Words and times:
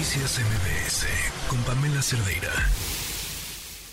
Noticias 0.00 0.40
MBS 0.40 1.06
con 1.46 1.62
Pamela 1.64 2.00
Cerdeira. 2.00 2.50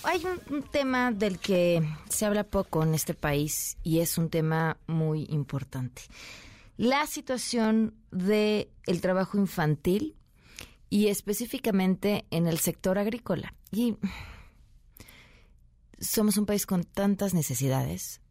Hay 0.03 0.23
un, 0.49 0.63
tema 0.63 1.11
del 1.11 1.37
que 1.37 1.85
se 2.07 2.25
habla 2.25 2.45
poco 2.45 2.81
en 2.81 2.93
este 2.93 3.13
país 3.13 3.75
y 3.83 3.99
es 3.99 4.17
un 4.17 4.29
tema 4.29 4.77
muy 4.87 5.25
importante. 5.29 6.03
La 6.77 7.05
situación 7.07 7.93
del 8.09 8.69
el 8.85 9.01
trabajo 9.01 9.37
infantil 9.37 10.15
y 10.89 11.07
específicamente 11.07 12.25
en 12.31 12.47
el 12.47 12.59
sector 12.59 12.97
agrícola. 12.97 13.53
Y 13.73 13.97
somos 15.99 16.37
un 16.37 16.45
país 16.45 16.65
con 16.65 16.85
tantas 16.85 17.33
necesidades, 17.33 18.21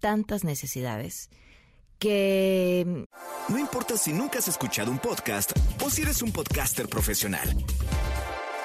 tantas 0.00 0.44
necesidades, 0.44 1.30
que... 2.00 3.06
No 3.48 3.58
importa 3.58 3.96
si 3.96 4.12
nunca 4.12 4.38
has 4.40 4.48
escuchado 4.48 4.90
un 4.90 4.98
podcast 4.98 5.52
o 5.84 5.90
si 5.90 6.02
eres 6.02 6.22
un 6.22 6.32
podcaster 6.32 6.88
profesional. 6.88 7.48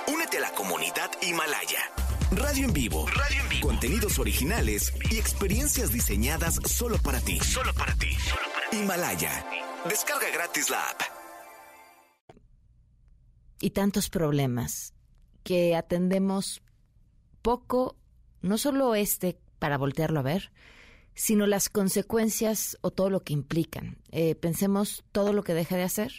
Únete 0.07 0.37
a 0.37 0.41
la 0.41 0.51
comunidad 0.51 1.11
Himalaya. 1.21 1.91
Radio 2.31 2.65
en 2.65 2.73
vivo. 2.73 3.05
Radio 3.07 3.41
en 3.41 3.49
vivo. 3.49 3.67
Contenidos 3.67 4.17
originales 4.17 4.93
y 5.11 5.17
experiencias 5.17 5.91
diseñadas 5.91 6.55
solo 6.65 6.97
para 6.97 7.19
ti. 7.19 7.39
Solo 7.39 7.73
para 7.73 7.93
ti. 7.95 8.09
Himalaya. 8.71 9.45
Descarga 9.87 10.29
gratis 10.33 10.69
la 10.69 10.81
app. 10.81 11.01
Y 13.59 13.71
tantos 13.71 14.09
problemas 14.09 14.93
que 15.43 15.75
atendemos 15.75 16.61
poco, 17.41 17.97
no 18.41 18.57
solo 18.57 18.95
este 18.95 19.37
para 19.59 19.77
voltearlo 19.77 20.19
a 20.19 20.23
ver, 20.23 20.51
sino 21.15 21.47
las 21.47 21.69
consecuencias 21.69 22.77
o 22.81 22.91
todo 22.91 23.09
lo 23.09 23.21
que 23.21 23.33
implican. 23.33 23.97
Eh, 24.11 24.35
pensemos 24.35 25.03
todo 25.11 25.33
lo 25.33 25.43
que 25.43 25.53
deja 25.53 25.75
de 25.75 25.83
hacer 25.83 26.11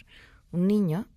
un 0.51 0.67
niño, 0.67 1.07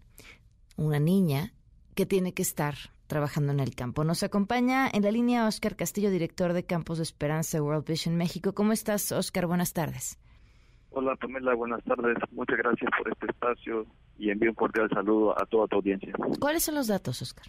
una 0.76 1.00
niña, 1.00 1.52
que 1.94 2.06
tiene 2.06 2.32
que 2.32 2.42
estar 2.42 2.74
trabajando 3.06 3.52
en 3.52 3.60
el 3.60 3.74
campo. 3.74 4.04
Nos 4.04 4.22
acompaña 4.22 4.88
en 4.92 5.02
la 5.02 5.10
línea 5.10 5.46
Oscar 5.46 5.76
Castillo, 5.76 6.10
director 6.10 6.52
de 6.52 6.64
Campos 6.64 6.98
de 6.98 7.02
Esperanza 7.02 7.60
World 7.60 7.86
Vision 7.86 8.16
México. 8.16 8.54
¿Cómo 8.54 8.72
estás, 8.72 9.10
Oscar? 9.12 9.46
Buenas 9.46 9.72
tardes. 9.72 10.18
Hola, 10.90 11.16
Pamela. 11.16 11.54
Buenas 11.54 11.82
tardes. 11.84 12.16
Muchas 12.30 12.58
gracias 12.58 12.90
por 12.96 13.10
este 13.10 13.26
espacio 13.26 13.86
y 14.18 14.30
envío 14.30 14.50
un 14.50 14.54
cordial 14.54 14.88
saludo 14.90 15.40
a 15.40 15.46
toda 15.46 15.66
tu 15.66 15.76
audiencia. 15.76 16.12
¿Cuáles 16.38 16.62
son 16.62 16.76
los 16.76 16.86
datos, 16.86 17.20
Oscar? 17.22 17.46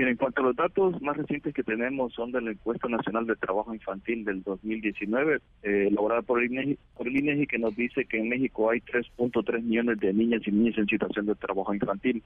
Mira, 0.00 0.12
en 0.12 0.16
cuanto 0.16 0.40
a 0.40 0.44
los 0.44 0.56
datos 0.56 1.02
más 1.02 1.14
recientes 1.14 1.52
que 1.52 1.62
tenemos 1.62 2.14
son 2.14 2.32
de 2.32 2.40
la 2.40 2.52
encuesta 2.52 2.88
nacional 2.88 3.26
de 3.26 3.36
trabajo 3.36 3.74
infantil 3.74 4.24
del 4.24 4.42
2019, 4.42 5.40
eh, 5.62 5.88
elaborada 5.90 6.22
por 6.22 6.40
el, 6.40 6.50
INEGI, 6.50 6.78
por 6.96 7.06
el 7.06 7.18
INEGI, 7.18 7.46
que 7.46 7.58
nos 7.58 7.76
dice 7.76 8.06
que 8.06 8.16
en 8.16 8.30
México 8.30 8.70
hay 8.70 8.80
3.3 8.80 9.60
millones 9.60 10.00
de 10.00 10.14
niñas 10.14 10.40
y 10.46 10.52
niños 10.52 10.78
en 10.78 10.86
situación 10.86 11.26
de 11.26 11.34
trabajo 11.34 11.74
infantil, 11.74 12.22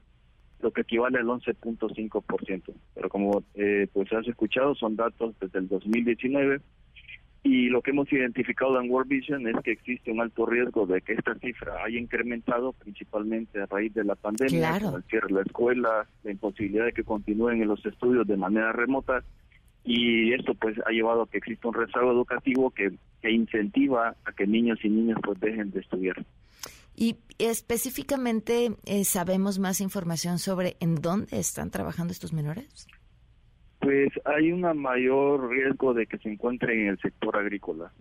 lo 0.61 0.71
que 0.71 0.83
equivale 0.83 1.19
al 1.19 1.27
11.5%. 1.27 2.63
Pero 2.95 3.09
como 3.09 3.43
eh, 3.57 3.89
pues 3.93 4.13
has 4.13 4.29
escuchado, 4.29 4.77
son 4.77 4.95
datos 4.95 5.35
desde 5.41 5.59
el 5.59 5.67
2019 5.67 6.61
y 7.45 7.69
lo 7.69 7.83
que 7.83 7.91
hemos 7.91 8.11
identificado 8.11 8.81
en 8.81 8.91
World 8.91 9.11
Vision 9.11 9.47
es 9.47 9.55
que 9.63 9.73
existe 9.73 10.11
un 10.11 10.23
alto 10.23 10.47
riesgo 10.47 10.87
de 10.87 11.03
que 11.03 11.13
esta 11.13 11.35
cifra 11.35 11.85
haya 11.85 12.01
incrementado 12.01 12.73
principalmente 12.73 13.61
a 13.61 13.67
raíz 13.67 13.93
de 13.93 14.03
la 14.03 14.15
pandemia, 14.15 14.81
con 14.81 14.95
el 14.95 15.03
cierre 15.05 15.29
de 15.29 15.35
la 15.35 15.43
escuela, 15.43 16.09
la 16.23 16.31
imposibilidad 16.31 16.87
de 16.87 16.93
que 16.93 17.05
continúen 17.05 17.61
en 17.61 17.69
los 17.69 17.85
estudios 17.85 18.27
de 18.27 18.39
manera 18.39 18.73
remota 18.73 19.23
y 19.85 20.33
esto 20.33 20.55
pues 20.55 20.79
ha 20.87 20.91
llevado 20.91 21.23
a 21.23 21.29
que 21.29 21.37
exista 21.37 21.69
un 21.69 21.75
rezago 21.75 22.13
educativo 22.13 22.71
que, 22.71 22.95
que 23.21 23.31
incentiva 23.31 24.17
a 24.25 24.33
que 24.33 24.47
niños 24.47 24.79
y 24.83 24.89
niñas 24.89 25.19
pues 25.23 25.39
dejen 25.39 25.71
de 25.71 25.81
estudiar. 25.81 26.25
Y 26.97 27.17
específicamente 27.39 28.73
eh, 28.87 29.05
sabemos 29.05 29.59
más 29.59 29.83
información 29.83 30.39
sobre 30.39 30.79
en 30.81 30.95
dónde 30.95 31.39
están 31.39 31.71
trabajando 31.71 32.13
estos 32.13 32.33
menores. 32.33 32.89
Pues 33.85 34.11
hay 34.25 34.51
un 34.51 34.63
mayor 34.81 35.51
riesgo 35.51 35.93
de 35.93 36.07
que 36.07 36.17
se 36.17 36.31
encuentren 36.31 36.81
en 36.81 36.89
el 36.89 36.99
sector 37.01 37.37
agrícola. 37.37 37.93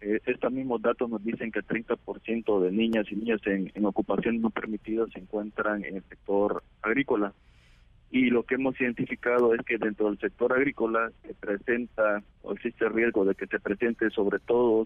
Eh, 0.00 0.20
estos 0.24 0.52
mismos 0.52 0.80
datos 0.80 1.10
nos 1.10 1.24
dicen 1.24 1.50
que 1.50 1.58
el 1.58 1.66
30% 1.66 2.60
de 2.60 2.70
niñas 2.70 3.06
y 3.10 3.16
niños 3.16 3.40
en, 3.46 3.72
en 3.74 3.84
ocupaciones 3.84 4.40
no 4.40 4.50
permitidas 4.50 5.10
se 5.12 5.18
encuentran 5.18 5.84
en 5.84 5.96
el 5.96 6.02
sector 6.04 6.62
agrícola. 6.80 7.32
Y 8.12 8.30
lo 8.30 8.44
que 8.44 8.54
hemos 8.54 8.80
identificado 8.80 9.52
es 9.52 9.62
que 9.62 9.78
dentro 9.78 10.10
del 10.10 10.18
sector 10.20 10.52
agrícola 10.52 11.10
se 11.26 11.34
presenta 11.34 12.22
o 12.42 12.52
existe 12.52 12.88
riesgo 12.88 13.24
de 13.24 13.34
que 13.34 13.48
se 13.48 13.58
presente 13.58 14.10
sobre 14.10 14.38
todo 14.38 14.84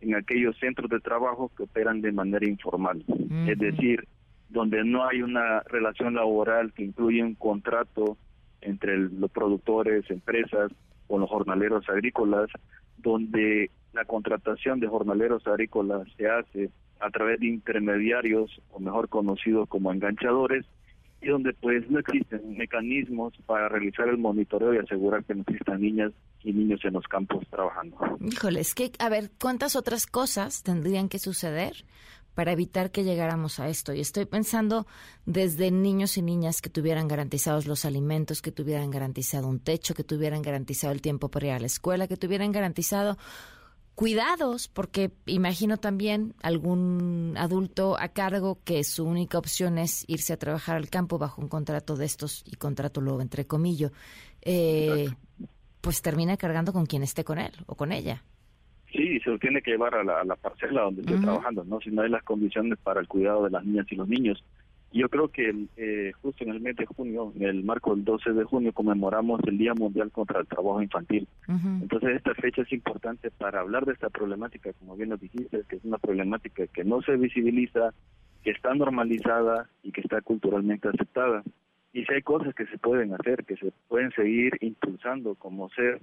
en 0.00 0.14
aquellos 0.14 0.56
centros 0.58 0.88
de 0.88 1.00
trabajo 1.00 1.50
que 1.56 1.64
operan 1.64 2.00
de 2.00 2.12
manera 2.12 2.46
informal. 2.46 3.02
Es 3.48 3.58
decir, 3.58 4.06
donde 4.50 4.84
no 4.84 5.04
hay 5.04 5.22
una 5.22 5.62
relación 5.62 6.14
laboral 6.14 6.72
que 6.74 6.84
incluye 6.84 7.24
un 7.24 7.34
contrato 7.34 8.16
entre 8.66 8.96
los 8.98 9.30
productores, 9.30 10.10
empresas 10.10 10.72
o 11.08 11.18
los 11.18 11.30
jornaleros 11.30 11.88
agrícolas, 11.88 12.50
donde 12.98 13.70
la 13.92 14.04
contratación 14.04 14.80
de 14.80 14.88
jornaleros 14.88 15.46
agrícolas 15.46 16.06
se 16.16 16.28
hace 16.28 16.70
a 17.00 17.10
través 17.10 17.40
de 17.40 17.46
intermediarios, 17.46 18.50
o 18.70 18.80
mejor 18.80 19.08
conocidos 19.08 19.68
como 19.68 19.92
enganchadores, 19.92 20.64
y 21.22 21.28
donde 21.28 21.52
pues 21.54 21.88
no 21.90 21.98
existen 21.98 22.56
mecanismos 22.56 23.34
para 23.46 23.68
realizar 23.68 24.08
el 24.08 24.18
monitoreo 24.18 24.74
y 24.74 24.78
asegurar 24.78 25.24
que 25.24 25.34
no 25.34 25.42
existan 25.46 25.80
niñas 25.80 26.12
y 26.42 26.52
niños 26.52 26.80
en 26.84 26.94
los 26.94 27.04
campos 27.06 27.46
trabajando. 27.50 27.96
Híjole, 28.20 28.60
es 28.60 28.74
que, 28.74 28.92
a 28.98 29.08
ver, 29.08 29.30
¿cuántas 29.40 29.76
otras 29.76 30.06
cosas 30.06 30.62
tendrían 30.62 31.08
que 31.08 31.18
suceder 31.18 31.84
para 32.36 32.52
evitar 32.52 32.90
que 32.90 33.02
llegáramos 33.02 33.58
a 33.60 33.68
esto. 33.70 33.94
Y 33.94 34.00
estoy 34.00 34.26
pensando 34.26 34.86
desde 35.24 35.70
niños 35.70 36.18
y 36.18 36.22
niñas 36.22 36.60
que 36.60 36.68
tuvieran 36.68 37.08
garantizados 37.08 37.64
los 37.64 37.86
alimentos, 37.86 38.42
que 38.42 38.52
tuvieran 38.52 38.90
garantizado 38.90 39.48
un 39.48 39.58
techo, 39.58 39.94
que 39.94 40.04
tuvieran 40.04 40.42
garantizado 40.42 40.92
el 40.92 41.00
tiempo 41.00 41.30
para 41.30 41.46
ir 41.46 41.52
a 41.54 41.58
la 41.58 41.66
escuela, 41.66 42.06
que 42.06 42.18
tuvieran 42.18 42.52
garantizado 42.52 43.16
cuidados, 43.94 44.68
porque 44.68 45.12
imagino 45.24 45.78
también 45.78 46.34
algún 46.42 47.36
adulto 47.38 47.96
a 47.98 48.08
cargo 48.08 48.58
que 48.64 48.84
su 48.84 49.06
única 49.06 49.38
opción 49.38 49.78
es 49.78 50.04
irse 50.06 50.34
a 50.34 50.36
trabajar 50.36 50.76
al 50.76 50.90
campo 50.90 51.16
bajo 51.16 51.40
un 51.40 51.48
contrato 51.48 51.96
de 51.96 52.04
estos, 52.04 52.42
y 52.44 52.56
contrato 52.56 53.00
luego 53.00 53.22
entre 53.22 53.46
comillas, 53.46 53.92
eh, 54.42 55.08
pues 55.80 56.02
termina 56.02 56.36
cargando 56.36 56.74
con 56.74 56.84
quien 56.84 57.02
esté 57.02 57.24
con 57.24 57.38
él 57.38 57.54
o 57.64 57.76
con 57.76 57.92
ella. 57.92 58.22
Sí, 58.96 59.20
se 59.20 59.30
lo 59.30 59.38
tiene 59.38 59.60
que 59.60 59.72
llevar 59.72 59.94
a 59.94 60.02
la, 60.02 60.36
parcela 60.36 60.82
donde 60.82 61.02
esté 61.02 61.18
trabajando, 61.18 61.64
¿no? 61.64 61.80
Si 61.80 61.90
no 61.90 62.02
hay 62.02 62.08
las 62.08 62.22
condiciones 62.22 62.78
para 62.78 63.00
el 63.00 63.08
cuidado 63.08 63.44
de 63.44 63.50
las 63.50 63.64
niñas 63.64 63.86
y 63.90 63.96
los 63.96 64.08
niños. 64.08 64.42
Yo 64.92 65.10
creo 65.10 65.28
que 65.28 65.54
eh, 65.76 66.12
justo 66.22 66.44
en 66.44 66.50
el 66.50 66.60
mes 66.60 66.76
de 66.76 66.86
junio, 66.86 67.30
en 67.36 67.42
el 67.42 67.62
marco 67.62 67.94
del 67.94 68.04
12 68.04 68.32
de 68.32 68.44
junio, 68.44 68.72
conmemoramos 68.72 69.40
el 69.46 69.58
Día 69.58 69.74
Mundial 69.74 70.10
contra 70.10 70.40
el 70.40 70.46
Trabajo 70.46 70.80
Infantil. 70.80 71.28
Entonces, 71.46 72.16
esta 72.16 72.34
fecha 72.34 72.62
es 72.62 72.72
importante 72.72 73.30
para 73.30 73.60
hablar 73.60 73.84
de 73.84 73.92
esta 73.92 74.08
problemática, 74.08 74.72
como 74.74 74.96
bien 74.96 75.10
lo 75.10 75.18
dijiste, 75.18 75.62
que 75.68 75.76
es 75.76 75.84
una 75.84 75.98
problemática 75.98 76.66
que 76.68 76.84
no 76.84 77.02
se 77.02 77.16
visibiliza, 77.16 77.92
que 78.42 78.52
está 78.52 78.74
normalizada 78.74 79.68
y 79.82 79.92
que 79.92 80.00
está 80.00 80.22
culturalmente 80.22 80.88
aceptada. 80.88 81.42
Y 81.92 82.04
si 82.04 82.14
hay 82.14 82.22
cosas 82.22 82.54
que 82.54 82.66
se 82.66 82.78
pueden 82.78 83.12
hacer, 83.12 83.44
que 83.44 83.56
se 83.56 83.72
pueden 83.88 84.12
seguir 84.12 84.56
impulsando, 84.60 85.34
como 85.34 85.68
ser 85.70 86.00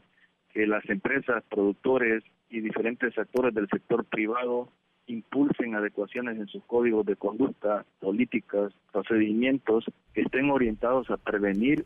que 0.53 0.67
las 0.67 0.87
empresas, 0.89 1.43
productores 1.49 2.23
y 2.49 2.61
diferentes 2.61 3.17
actores 3.17 3.53
del 3.53 3.67
sector 3.69 4.05
privado 4.05 4.69
impulsen 5.07 5.75
adecuaciones 5.75 6.37
en 6.37 6.47
sus 6.47 6.63
códigos 6.65 7.05
de 7.05 7.15
conducta, 7.15 7.85
políticas, 7.99 8.71
procedimientos 8.91 9.85
que 10.13 10.21
estén 10.21 10.49
orientados 10.49 11.09
a 11.09 11.17
prevenir 11.17 11.85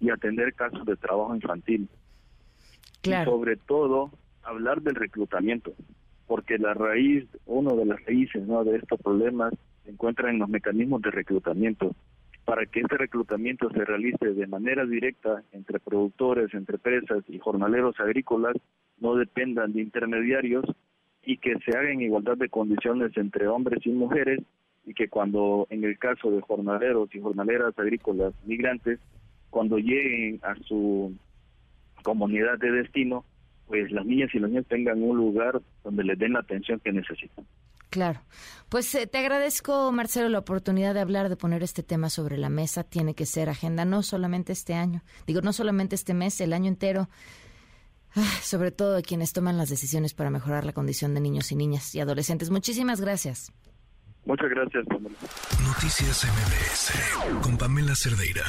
y 0.00 0.10
atender 0.10 0.54
casos 0.54 0.84
de 0.84 0.96
trabajo 0.96 1.34
infantil. 1.34 1.88
Y 3.02 3.12
sobre 3.24 3.56
todo, 3.56 4.10
hablar 4.42 4.82
del 4.82 4.94
reclutamiento, 4.94 5.72
porque 6.26 6.58
la 6.58 6.74
raíz, 6.74 7.26
uno 7.46 7.74
de 7.74 7.86
las 7.86 8.04
raíces 8.04 8.46
¿no? 8.46 8.64
de 8.64 8.76
estos 8.76 9.00
problemas 9.00 9.52
se 9.84 9.90
encuentra 9.90 10.30
en 10.30 10.38
los 10.38 10.48
mecanismos 10.48 11.02
de 11.02 11.10
reclutamiento 11.10 11.94
para 12.44 12.66
que 12.66 12.80
este 12.80 12.96
reclutamiento 12.96 13.70
se 13.70 13.84
realice 13.84 14.34
de 14.34 14.46
manera 14.46 14.84
directa 14.84 15.42
entre 15.52 15.80
productores, 15.80 16.52
entre 16.52 16.76
empresas 16.76 17.24
y 17.28 17.38
jornaleros 17.38 17.98
agrícolas, 17.98 18.56
no 18.98 19.16
dependan 19.16 19.72
de 19.72 19.82
intermediarios 19.82 20.64
y 21.22 21.38
que 21.38 21.58
se 21.64 21.76
haga 21.76 21.90
en 21.90 22.02
igualdad 22.02 22.36
de 22.36 22.50
condiciones 22.50 23.16
entre 23.16 23.48
hombres 23.48 23.84
y 23.86 23.90
mujeres 23.90 24.40
y 24.84 24.92
que 24.92 25.08
cuando 25.08 25.66
en 25.70 25.84
el 25.84 25.98
caso 25.98 26.30
de 26.30 26.42
jornaleros 26.42 27.14
y 27.14 27.20
jornaleras 27.20 27.78
agrícolas 27.78 28.34
migrantes, 28.44 29.00
cuando 29.48 29.78
lleguen 29.78 30.40
a 30.42 30.54
su 30.66 31.14
comunidad 32.02 32.58
de 32.58 32.70
destino, 32.70 33.24
pues 33.66 33.90
las 33.90 34.04
niñas 34.04 34.34
y 34.34 34.38
los 34.38 34.50
niños 34.50 34.66
tengan 34.66 35.02
un 35.02 35.16
lugar 35.16 35.62
donde 35.82 36.04
les 36.04 36.18
den 36.18 36.34
la 36.34 36.40
atención 36.40 36.80
que 36.80 36.92
necesitan. 36.92 37.46
Claro. 37.94 38.20
Pues 38.70 38.92
eh, 38.96 39.06
te 39.06 39.18
agradezco, 39.18 39.92
Marcelo, 39.92 40.28
la 40.28 40.40
oportunidad 40.40 40.94
de 40.94 41.00
hablar, 41.00 41.28
de 41.28 41.36
poner 41.36 41.62
este 41.62 41.84
tema 41.84 42.10
sobre 42.10 42.36
la 42.38 42.48
mesa. 42.48 42.82
Tiene 42.82 43.14
que 43.14 43.24
ser 43.24 43.48
agenda, 43.48 43.84
no 43.84 44.02
solamente 44.02 44.52
este 44.52 44.74
año, 44.74 45.04
digo, 45.28 45.42
no 45.42 45.52
solamente 45.52 45.94
este 45.94 46.12
mes, 46.12 46.40
el 46.40 46.52
año 46.52 46.66
entero. 46.66 47.08
Ah, 48.16 48.26
sobre 48.42 48.72
todo 48.72 48.94
de 48.94 49.02
quienes 49.02 49.32
toman 49.32 49.58
las 49.58 49.68
decisiones 49.68 50.12
para 50.12 50.28
mejorar 50.28 50.64
la 50.64 50.72
condición 50.72 51.14
de 51.14 51.20
niños 51.20 51.52
y 51.52 51.54
niñas 51.54 51.94
y 51.94 52.00
adolescentes. 52.00 52.50
Muchísimas 52.50 53.00
gracias. 53.00 53.52
Muchas 54.24 54.50
gracias, 54.50 54.84
Pamela. 54.88 55.16
Noticias 55.62 56.24
MBS 56.24 57.42
con 57.42 57.56
Pamela 57.56 57.94
Cerdeira. 57.94 58.42